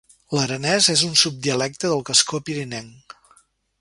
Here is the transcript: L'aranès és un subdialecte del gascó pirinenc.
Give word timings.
L'aranès 0.35 0.87
és 0.93 1.03
un 1.09 1.13
subdialecte 1.23 1.91
del 1.93 2.01
gascó 2.09 2.41
pirinenc. 2.49 3.17